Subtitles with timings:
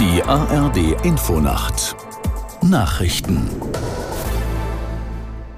[0.00, 1.96] ARD Infonacht
[2.62, 3.48] Nachrichten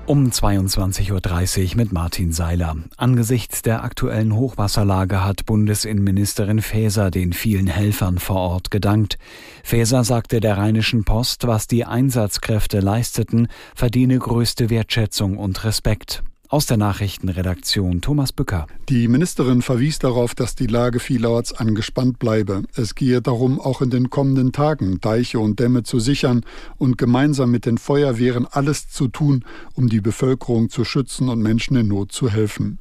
[0.06, 2.74] um 22.30 Uhr mit Martin Seiler.
[2.96, 9.18] Angesichts der aktuellen Hochwasserlage hat Bundesinnenministerin Faeser den vielen Helfern vor Ort gedankt.
[9.62, 16.22] Faeser sagte der Rheinischen Post, was die Einsatzkräfte leisteten, verdiene größte Wertschätzung und Respekt.
[16.52, 18.66] Aus der Nachrichtenredaktion Thomas Bücker.
[18.88, 22.64] Die Ministerin verwies darauf, dass die Lage vielerorts angespannt bleibe.
[22.74, 26.44] Es gehe darum, auch in den kommenden Tagen Deiche und Dämme zu sichern
[26.76, 29.44] und gemeinsam mit den Feuerwehren alles zu tun,
[29.74, 32.80] um die Bevölkerung zu schützen und Menschen in Not zu helfen.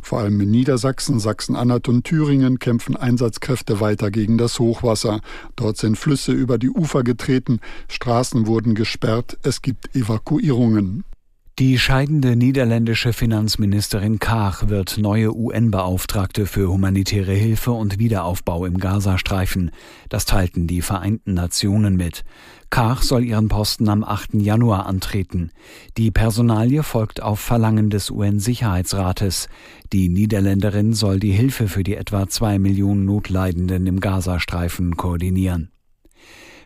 [0.00, 5.22] Vor allem in Niedersachsen, Sachsen-Anhalt und Thüringen kämpfen Einsatzkräfte weiter gegen das Hochwasser.
[5.56, 11.02] Dort sind Flüsse über die Ufer getreten, Straßen wurden gesperrt, es gibt Evakuierungen.
[11.58, 19.72] Die scheidende niederländische Finanzministerin Kaag wird neue UN-Beauftragte für humanitäre Hilfe und Wiederaufbau im Gazastreifen.
[20.08, 22.22] Das teilten die Vereinten Nationen mit.
[22.70, 24.34] Kaag soll ihren Posten am 8.
[24.34, 25.50] Januar antreten.
[25.96, 29.48] Die Personalie folgt auf Verlangen des UN-Sicherheitsrates.
[29.92, 35.72] Die Niederländerin soll die Hilfe für die etwa zwei Millionen Notleidenden im Gazastreifen koordinieren.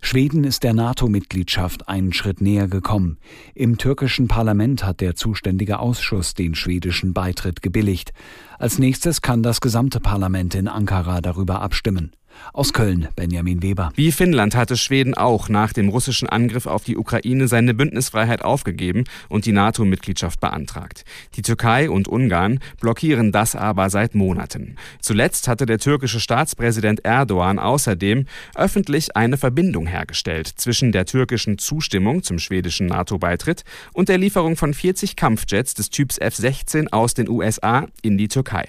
[0.05, 3.19] Schweden ist der NATO-Mitgliedschaft einen Schritt näher gekommen.
[3.55, 8.13] Im türkischen Parlament hat der zuständige Ausschuss den schwedischen Beitritt gebilligt.
[8.59, 12.13] Als nächstes kann das gesamte Parlament in Ankara darüber abstimmen.
[12.53, 13.93] Aus Köln, Benjamin Weber.
[13.95, 19.05] Wie Finnland hatte Schweden auch nach dem russischen Angriff auf die Ukraine seine Bündnisfreiheit aufgegeben
[19.29, 21.05] und die NATO-Mitgliedschaft beantragt.
[21.37, 24.77] Die Türkei und Ungarn blockieren das aber seit Monaten.
[25.01, 32.23] Zuletzt hatte der türkische Staatspräsident Erdogan außerdem öffentlich eine Verbindung hergestellt zwischen der türkischen Zustimmung
[32.23, 37.87] zum schwedischen NATO-Beitritt und der Lieferung von 40 Kampfjets des Typs F-16 aus den USA
[38.03, 38.69] in die Türkei.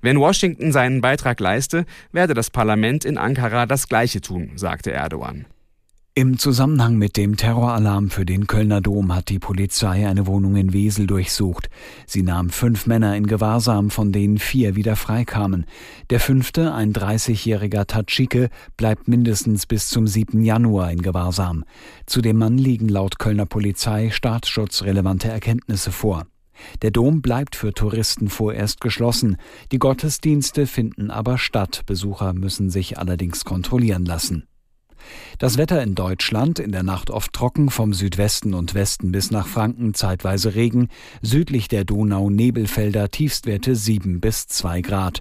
[0.00, 2.50] Wenn Washington seinen Beitrag leiste, werde das
[2.98, 5.46] Parlament in Ankara das Gleiche tun, sagte Erdogan.
[6.14, 10.72] Im Zusammenhang mit dem Terroralarm für den Kölner Dom hat die Polizei eine Wohnung in
[10.72, 11.68] Wesel durchsucht.
[12.06, 15.64] Sie nahm fünf Männer in Gewahrsam, von denen vier wieder freikamen.
[16.10, 20.42] Der fünfte, ein 30-jähriger Tatschike, bleibt mindestens bis zum 7.
[20.42, 21.64] Januar in Gewahrsam.
[22.06, 26.26] Zu dem Mann liegen laut Kölner Polizei staatsschutzrelevante Erkenntnisse vor.
[26.82, 29.36] Der Dom bleibt für Touristen vorerst geschlossen.
[29.72, 31.82] Die Gottesdienste finden aber statt.
[31.86, 34.46] Besucher müssen sich allerdings kontrollieren lassen.
[35.38, 39.46] Das Wetter in Deutschland in der Nacht oft trocken, vom Südwesten und Westen bis nach
[39.46, 40.88] Franken zeitweise Regen,
[41.22, 45.20] südlich der Donau Nebelfelder Tiefstwerte 7 bis 2 Grad.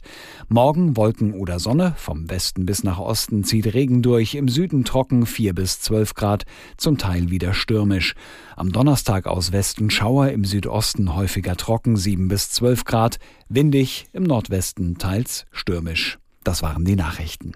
[0.50, 5.26] Morgen Wolken oder Sonne, vom Westen bis nach Osten zieht Regen durch, im Süden trocken
[5.26, 6.46] 4 bis 12 Grad,
[6.78, 8.16] zum Teil wieder stürmisch.
[8.56, 14.24] Am Donnerstag aus Westen Schauer, im Südosten häufiger trocken 7 bis 12 Grad, windig, im
[14.24, 16.18] Nordwesten teils stürmisch.
[16.44, 17.54] Das waren die Nachrichten.